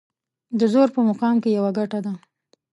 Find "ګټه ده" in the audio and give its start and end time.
1.77-2.13